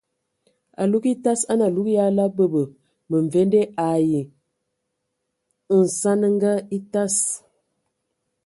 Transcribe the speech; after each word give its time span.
Alug 0.81 1.03
etas 1.11 1.39
a 1.51 1.53
nə 1.57 1.63
alug 1.69 1.87
ya 1.95 2.05
la 2.17 2.25
bəbə 2.37 2.63
məmvende 3.09 3.61
ai 3.89 4.09
nsanəŋa 5.81 6.53
atas. 6.75 7.15